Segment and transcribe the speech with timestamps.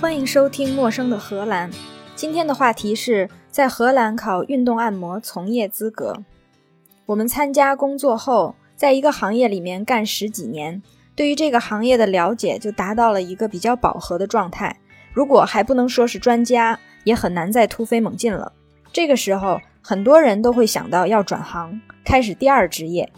[0.00, 1.70] 欢迎收听《陌生的荷兰》。
[2.16, 6.16] 今天的话题是在荷兰考运动按摩从业资格。
[7.04, 10.82] 我们参加工作后，在一个行业里面干十几年，
[11.14, 14.74] 对于这个行业的了解就达到了一个比较饱和的状态。
[15.12, 18.54] 如果还不能说是专家，也很难再突飞猛进了。
[18.90, 23.12] 这个时候，很多人都会想到要转行，开始第二职业。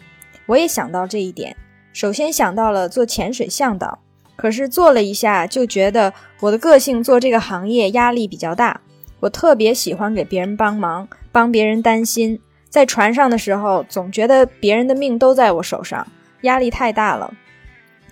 [0.47, 1.57] 我也想到这一点，
[1.93, 4.01] 首先想到了做潜水向导。
[4.43, 8.81] 可是做了一下，就觉得我的个性做这个行业压力比较大。
[9.21, 12.41] 我特别喜欢给别人帮忙，帮别人担心。
[12.69, 16.05] 在船上的时候，总觉得别人的命都在我手上，
[16.41, 17.33] 压力太大了。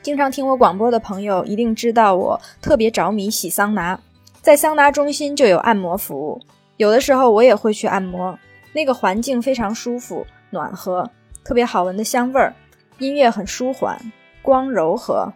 [0.03, 3.99] 经常听我广播的朋友一定知道，我特别着迷洗桑拿，
[4.41, 6.41] 在桑拿中心就有按摩服务，
[6.77, 8.39] 有的时候我也会去按摩。
[8.73, 11.11] 那个环境非常舒服、暖和，
[11.43, 12.55] 特别好闻的香味儿，
[12.99, 14.01] 音乐很舒缓，
[14.43, 15.33] 光柔和。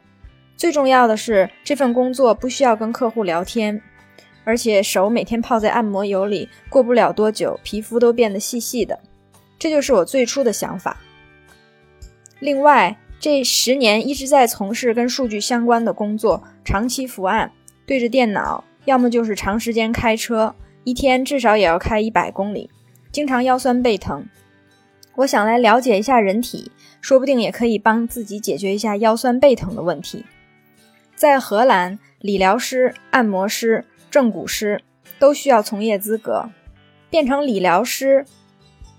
[0.57, 3.81] 最重要的是，这份工作不需要跟客户聊天，
[4.45, 8.99] 而且手每天泡在按摩油里，过不了多久，皮肤都变得细细的。
[9.59, 10.97] 这就是我最初的想法。
[12.39, 17.51] 另外，这十年一直在从事跟数据相关的工作，长期伏案，
[17.87, 22.71] 对着电脑，要么就是长时间开车，一天至少也要开一百公里，
[23.11, 24.27] 经常腰酸背疼。
[25.17, 30.25] 我想来了解一下人体，说不定也可以帮自己解决一下腰酸背疼的问题。
[31.17, 34.83] 在荷兰，理疗师、按摩师、正骨师
[35.19, 36.51] 都需要从业资格。
[37.11, 38.27] 变成理疗师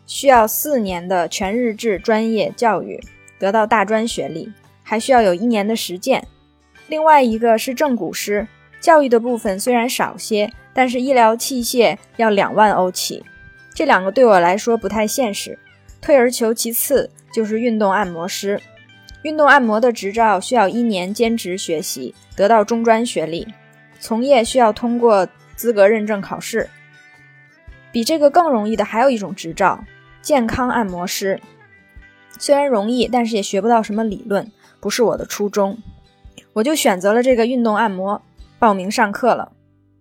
[0.05, 2.97] 需要四年的全日制专业教育，
[3.37, 6.25] 得到大专学历，还需要有一年的实践。
[6.87, 8.47] 另外一个是正骨师，
[8.79, 13.25] 教育的部分虽然少些，但是医疗器械要两万欧起。
[13.73, 15.59] 这两个对我来说不太现实。
[15.99, 18.61] 退而求其次，就是运动按摩师。
[19.25, 23.47] 运动按摩的执照需要一年兼职学习，得到中专学历，
[23.99, 26.69] 从业需要通过资格认证考试。
[27.91, 29.83] 比这个更容易的还有一种执照——
[30.21, 31.41] 健康按摩师。
[32.37, 35.79] 虽然容易，但是也学不到什么理论，不是我的初衷。
[36.53, 38.21] 我就选择了这个运动按摩，
[38.59, 39.53] 报名上课了。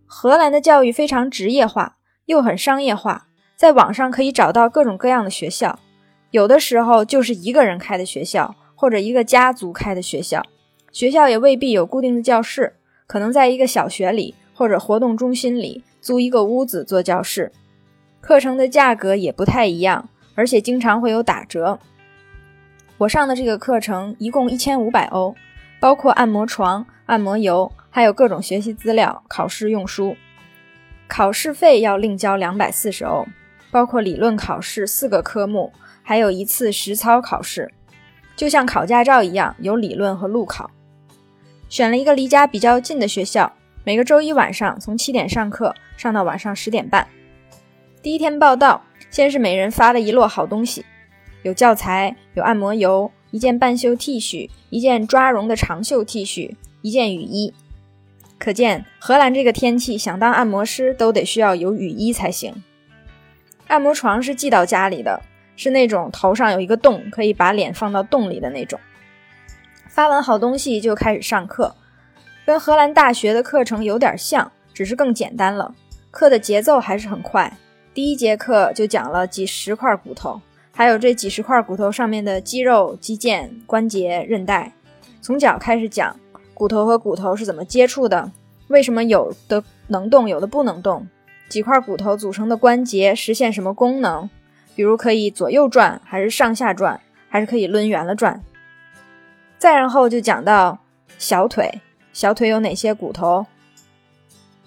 [0.05, 1.97] 荷兰的教育非常职业化，
[2.27, 5.79] 又很商业化，在网上可以找到各种各样的学校，
[6.31, 8.55] 有的时候就是一个人开的学校。
[8.85, 10.43] 或者一个家族开的学校，
[10.93, 12.75] 学校也未必有固定的教室，
[13.07, 17.51] 可能在一个小学里或者活动中心里租一个屋子做教室。
[18.21, 21.79] 课程的价格也不太一样，而且经常会有打折。
[22.99, 25.35] 我上的这个课程一共一千五百欧，
[25.81, 30.15] 包括按摩床、按摩油，还有各种学习资料、考试用书。
[31.09, 33.27] 考试费要另交两百四十欧，
[33.71, 35.73] 包括理论考试四个科目，
[36.03, 37.73] 还有一次实操考试。
[38.37, 40.71] 就像考驾照一样，有理论和路考。
[41.69, 43.53] 选了一个离家比较近的学校，
[43.85, 47.07] 每个周一晚上从七点上课，上到晚上十点半。
[48.03, 50.85] 第一天报道，先是每人发了一摞好东西，
[51.43, 57.55] 有教材，有按摩油，一件半袖 T 恤，一件抓绒的长袖 T 恤，一件雨衣。
[58.39, 62.63] 可见荷兰这个天气，想当按摩师都得需要有雨衣才行。
[63.69, 65.23] 按摩床是寄到家里的。
[65.57, 68.79] 是那种头上有一个洞，可以把脸放到洞里的那种。
[69.89, 71.75] 发完好东西就开始上课，
[72.45, 75.75] 跟荷兰大学的课程有点像，只是更简单了。
[76.11, 77.57] 课的节奏还是很快，
[77.93, 80.41] 第一节课就讲了几十块骨头，
[80.73, 84.73] 还有这几十块骨头上面的肌肉、肌腱、关节、韧带。
[85.21, 86.17] 从脚开始讲，
[86.53, 88.31] 骨头和骨头是怎么接触的？
[88.69, 91.07] 为什么有的能动，有的不能动？
[91.49, 94.29] 几块骨头组成的关节实现什么功能？
[94.75, 98.43] 比如可以左右转，还是上下转，还是可以抡圆了转。
[99.59, 100.79] 再然后就讲到
[101.17, 101.81] 小腿，
[102.13, 103.47] 小腿有哪些骨头？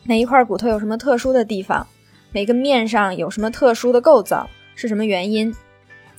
[0.04, 1.86] 哪一块骨头有什么特殊的地方？
[2.32, 4.50] 每个面上有什么特殊的构造？
[4.76, 5.54] 是什么原因？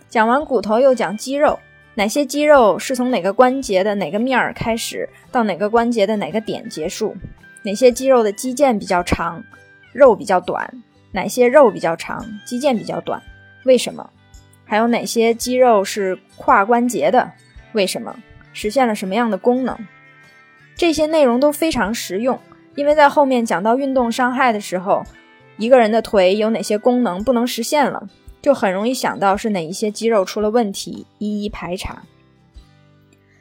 [0.08, 1.58] 讲完骨头又讲肌肉，
[1.94, 7.16] 哪些肌肉是从哪个关节的哪个面儿开始，到哪个关节的哪个点结束？
[7.62, 9.42] 哪些肌肉的肌腱比较长，
[9.92, 10.82] 肉比较短？
[11.12, 13.22] 哪些肉比较长，肌腱比较短？
[13.68, 14.08] 为什么？
[14.64, 17.32] 还有哪些肌肉是跨关节的？
[17.72, 18.16] 为什么？
[18.54, 19.78] 实现了什么样的功能？
[20.74, 22.40] 这些内容都非常实用，
[22.76, 25.04] 因为在后面讲到运动伤害的时候，
[25.58, 28.08] 一个人的腿有哪些功能不能实现了，
[28.40, 32.04] 就很容易想到是哪一些肌肉出了问题，一一排查。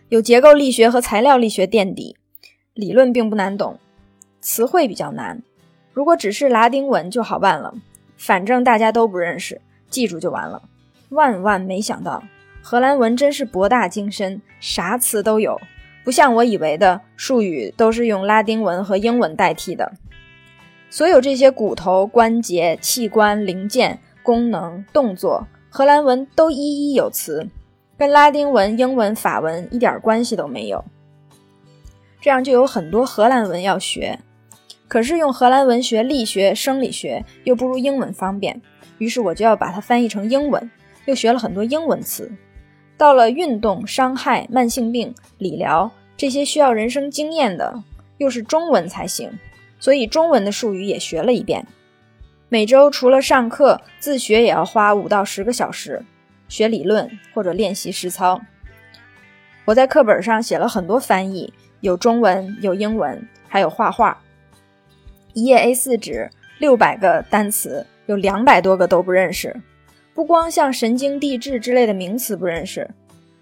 [0.09, 2.17] 有结构力学和材料力学垫底，
[2.73, 3.79] 理论并不难懂，
[4.41, 5.41] 词汇比较难。
[5.93, 7.73] 如果只是拉丁文就好办了，
[8.17, 9.61] 反正大家都不认识。
[9.89, 10.61] 记住就完了。
[11.09, 12.23] 万万没想到，
[12.61, 15.59] 荷兰文真是博大精深，啥词都有，
[16.03, 19.93] 不像我以为的术语都是用拉丁文和英文代替的。
[20.89, 27.47] 所有这些骨头、关节、器官、零件、功能、动作，荷兰文都一一有词，
[27.97, 30.83] 跟拉丁文、英文、法文一点关系都没有。
[32.19, 34.19] 这样就有很多荷兰文要学，
[34.87, 38.61] 可是用荷兰文学力学、生理学又不如英文方便，
[38.97, 40.69] 于是我就要把它翻译成英文，
[41.05, 42.31] 又学了很多英文词。
[42.97, 47.83] 到了运动、伤害、慢性病、理疗这些需要人生经验的，
[48.17, 49.31] 又是中文才行，
[49.79, 51.67] 所以中文的术语也学了一遍。
[52.49, 56.03] 每周除了上课，自学也要花五到十个小时，
[56.47, 58.41] 学理论或者练习实操。
[59.65, 64.17] 我在课本上写了很多翻译，有中文，有英文，还有画画。
[65.33, 69.55] 一页 A4 纸，六百个单词，有两百多个都不认识。
[70.13, 72.89] 不光像神经递质之类的名词不认识，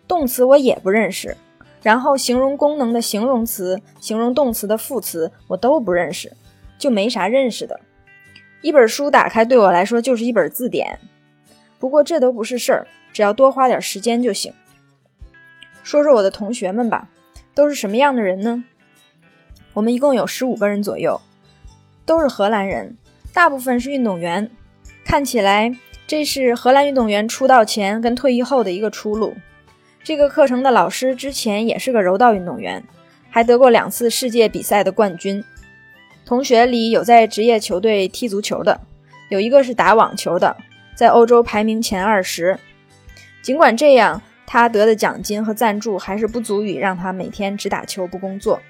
[0.06, 1.38] 动词我也不认识，
[1.82, 6.34] 然后形容功能的形容词、形容动词的副词我都不认识，
[6.78, 7.80] 就没啥认识的。
[8.62, 11.00] 一本书打开对我来说就是一本字典。
[11.80, 14.52] 不过这都不是事儿，只要多花点时间就行。
[15.84, 17.10] 说说我的同学们吧，
[17.54, 18.64] 都是什么样的人呢？
[19.74, 21.22] 我们一共有十五个人左右，
[22.06, 22.98] 都是荷兰人，
[23.36, 24.50] 大部分是运动员，
[25.04, 25.70] 看起来。
[26.08, 29.36] 这是荷兰运动员出道前跟退役后的一个出路。
[30.06, 32.82] 这个课程的老师之前也是个柔道运动员，
[33.30, 35.44] 还得过两次世界比赛的冠军。
[36.26, 38.80] 同学里有在职业球队踢足球的，
[39.30, 40.56] 有一个是打网球的，
[40.96, 42.58] 在欧洲排名前二十。
[43.42, 48.62] 尽管这样，他得的奖金和赞助还是不足以让他每天只打球不工作。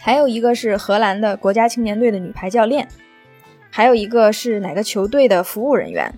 [0.00, 2.88] 还有一个是荷兰的国家青年队的女排教练。
[3.76, 6.16] 还有一个是哪个球队的服务人员。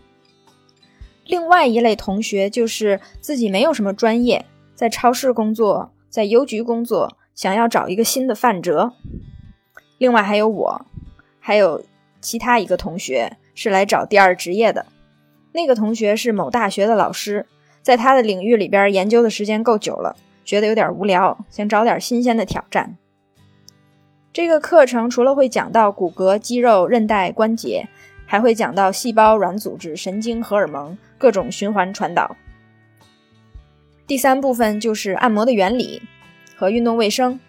[1.24, 4.44] 另外一类同学就是自己没有什么专业，
[4.74, 8.92] 在超市工作，在邮局工作，想要找一个新的范辙。
[9.96, 10.86] 另外还有我，
[11.40, 11.82] 还有
[12.20, 14.84] 其他一个同学是来找第二职业的。
[15.52, 17.46] 那个同学是某大学的老师，
[17.80, 20.14] 在他的领域里边研究的时间够久了，
[20.44, 22.98] 觉得有点无聊，想找点新鲜的挑战。
[24.36, 27.88] 这个课程除了会讲到骨骼、肌肉、韧带、关节，
[28.26, 32.36] 还会讲到细胞、软组织、神经、荷尔蒙各种循环传导。
[34.06, 36.02] 第三部分就是按摩的原理
[36.54, 37.40] 和运动卫生，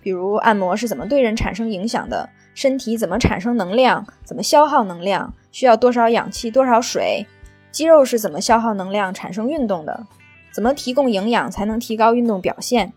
[0.00, 7.26] 比如按摩是怎么对人产生影响的，身体怎么产生能量，怎么消耗能量，需要多少氧气、多少水，
[7.72, 10.06] 肌肉是怎么消耗能量产生运动的，
[10.52, 12.92] 怎么提供营养才能提高运动表现，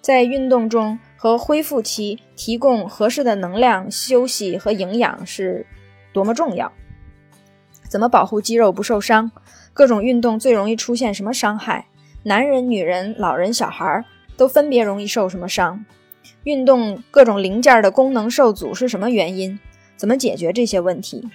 [0.00, 0.98] 在运动中。
[1.26, 5.66] 和恢复期提供合适的能量、休息和营养是
[6.12, 6.72] 多么重要？
[7.88, 9.32] 怎么保护肌肉不受伤？
[9.72, 11.86] 各种运动最容易出现什么伤害？
[12.22, 14.04] 男人、女人、老人、小孩
[14.36, 15.84] 都分别容易受什么伤？
[16.44, 19.58] 运动各种零件的功能受阻是什么原因？
[19.96, 21.28] 怎么解决这些问题？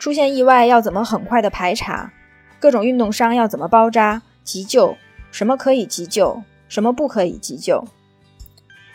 [0.00, 2.12] 出现意外要怎么很快的排查？
[2.58, 4.22] 各种运动伤要怎么包扎？
[4.42, 4.96] 急救
[5.30, 6.42] 什么可以急救？
[6.68, 7.84] 什么不可以急救？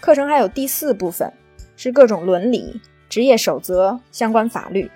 [0.05, 1.33] 课程还有第四部分，
[1.75, 2.79] 是各种伦理、
[3.09, 4.91] 职业守则、相关法律，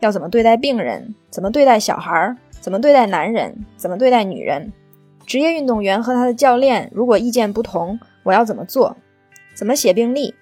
[0.00, 4.72] 要怎么对待病人，怎么对待小孩，怎么对待男人，怎么对待女人。
[5.26, 8.96] 职业运动员和他的教练如果意见不同，我要怎么做？
[9.54, 10.34] 怎么写病历？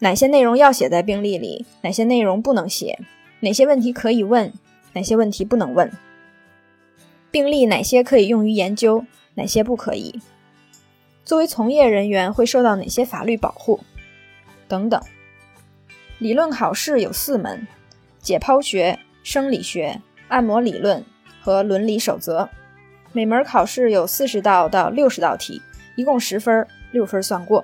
[0.00, 1.64] 哪些内容要写在病历里？
[1.80, 2.98] 哪些内容不能写？
[3.40, 4.52] 哪些问题可以问？
[4.92, 5.90] 哪些问题不能问？
[7.30, 9.06] 病历哪些可以用于研究？
[9.36, 10.20] 哪些不可以？
[11.28, 13.80] 作为从业人员会受到哪些法律保护？
[14.66, 14.98] 等等。
[16.16, 17.68] 理论考试有四门：
[18.18, 21.04] 解剖学、生理学、按摩理论
[21.42, 22.48] 和伦理守则。
[23.12, 25.60] 每门考试有四十道到六十道题，
[25.96, 27.62] 一共十分，六分算过。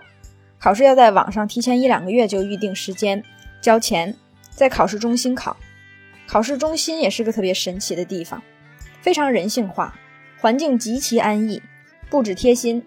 [0.58, 3.24] 考试要在网上提前一两个月就预定时间，
[3.62, 4.14] 交钱，
[4.50, 5.56] 在考试中心考。
[6.26, 8.42] 考试中心也是个特别神奇的地方，
[9.00, 9.98] 非常人性化，
[10.38, 11.62] 环境极其安逸，
[12.10, 12.84] 布置贴心。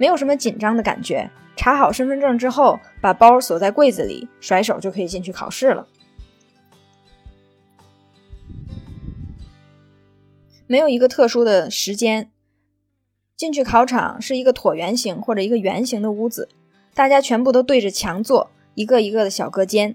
[0.00, 1.30] 没有什么紧张的感觉。
[1.56, 5.86] 查好身份证之后，把包锁在柜子里，甩手就可以进去考试了。
[10.66, 12.30] 没有一个特殊的时间。
[13.36, 16.48] 进去考场是一个椭圆形或者一个圆形的屋子，
[16.94, 19.94] 大家全部都对着墙坐，一个一个的小隔间。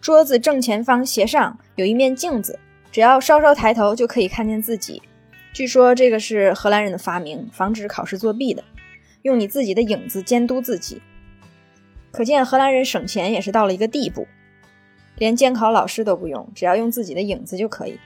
[0.00, 2.60] 桌子正前方斜上有一面镜子，
[2.92, 5.02] 只要稍稍抬头就可以看见自己。
[5.52, 8.62] 据说这个是荷兰人的发明，防止考试作弊的。
[9.22, 11.02] 用你自己的影子监督自己，
[12.10, 14.26] 可见荷兰人省钱也是到了一个地步，
[15.16, 17.98] 连监考老师都不用，只要用自己的影子就可以。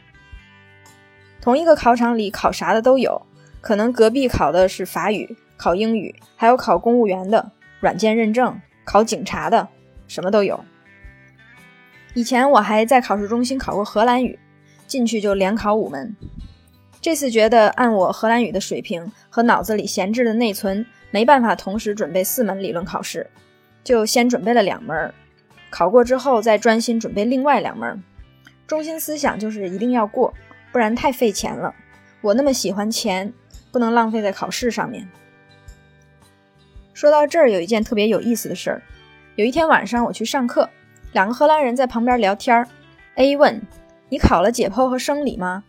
[1.41, 3.27] 同一个考场里考啥的都有，
[3.61, 9.69] 可能隔壁考的是法语，考英语，还有考公务员的，软件认证、考警察的，
[10.09, 10.65] 什么都有。
[12.15, 14.39] 以前我还在考试中心考过荷兰语，
[14.87, 16.17] 进去就连考五门。
[17.01, 23.31] 这次觉得按我荷兰语的水平和脑子里闲置的内存，没办法同时准备四门理论考试，
[23.85, 25.15] 就先准备了两门，
[25.71, 28.03] 考过之后再专心准备另外两门。
[28.67, 30.35] 中心思想就是一定要过，
[30.73, 31.73] 不然太费钱了。
[32.21, 33.33] 我那么喜欢钱。
[33.71, 35.09] 不能浪费在考试上面。
[36.93, 38.81] 说到这儿，有一件特别有意思的事儿。
[39.35, 40.71] 有一天晚上，我去上课，
[41.11, 42.65] 两个荷兰人在旁边聊天。
[43.17, 43.61] A 问
[44.11, 45.65] ：“你考了解剖和生理吗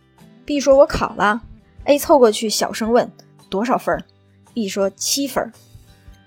[0.46, 1.42] ？”B 说：“我考了。
[1.82, 3.10] ”A 凑过去小声问
[3.50, 4.04] ：“多少分
[4.56, 5.52] ？”B 说：“七分。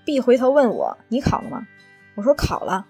[0.04, 1.66] ”B 回头问我：“你考了吗？”
[2.14, 2.86] 我说：“考了。”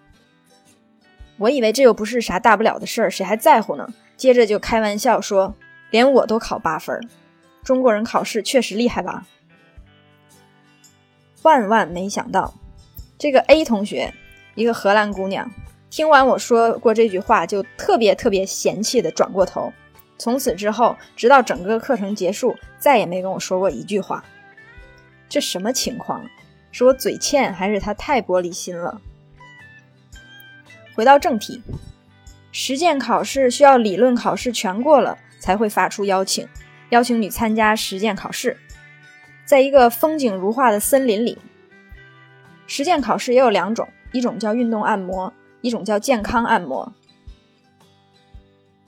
[1.39, 3.89] 我以为这又不是啥大不了的事儿，谁还在乎呢？
[4.19, 5.55] 接着就开玩笑说
[5.89, 7.09] ：“连我都考八分。”
[7.65, 9.27] 中国人考试确实厉害吧？
[11.41, 12.53] 万万没想到，
[13.17, 14.13] 这个 A 同学，
[14.55, 15.51] 一个荷兰姑娘，
[15.89, 19.73] 听完我说过这句话，就特别特别嫌弃的转过头。
[20.19, 24.23] 从此之后，直到整个课程结束，再也没跟我说过一句话。
[25.31, 26.29] 这什么情况？
[26.73, 29.01] 是我嘴欠，还是他太玻璃心了？
[30.95, 31.63] 回到正题，
[32.53, 36.47] 实践考试需要理论考试全过了才会发出邀请。
[36.91, 38.57] 邀请你参加实践考试，
[39.45, 41.39] 在一个风景如画的森林里。
[42.67, 46.93] 实践考试也有两种，一种叫运动按摩，一种叫健康按摩。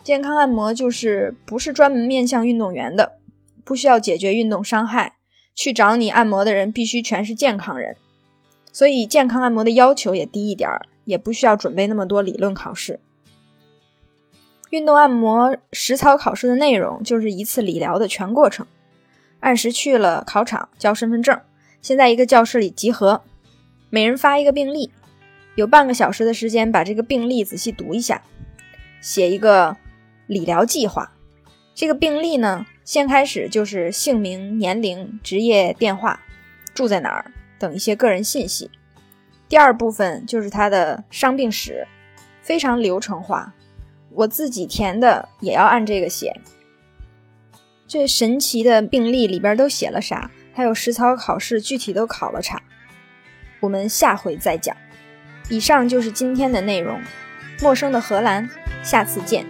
[0.02, 3.18] 健康按摩就是不是专门面向运动员的，
[3.64, 5.14] 不需要解决运动伤害，
[5.54, 7.96] 去找你按摩的人必须全是健康人，
[8.72, 13.00] 所以健康按摩的要求也低一点儿，也不需要准备那么多理论考试。
[14.70, 18.66] 运动按摩实操考试的内容就是一次理疗的全过程，
[19.40, 21.38] 按时去了考场交身份证，
[21.82, 23.22] 先在一个教室里集合，
[23.90, 24.90] 每人发一个病历，
[25.56, 28.22] 有半个小时的时间把这个病历仔细读一下，
[29.02, 29.76] 写一个
[30.26, 31.12] 理疗计划。
[31.74, 36.20] 这个病例呢，先开始就是姓名、年龄、职业、电话、
[36.74, 38.70] 住在哪儿等一些个人信息。
[39.48, 41.86] 第二部分就是他的伤病史，
[42.40, 43.52] 非常流程化。
[44.10, 46.34] 我自己填的也要按这个写。
[47.86, 50.30] 这神奇的病历里边都写了啥？
[50.54, 52.62] 还有实操考试具体都考了啥？
[53.60, 54.76] 我们下回再讲。
[55.48, 57.00] 以上就是今天的内容。
[57.60, 58.48] 陌生的荷兰，
[58.82, 59.46] 下次见。